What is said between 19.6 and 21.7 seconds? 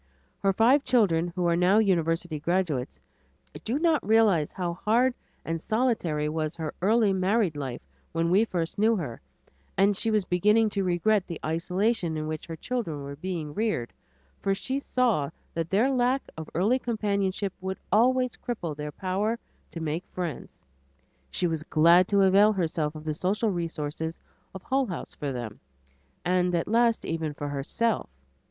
to make friends. She was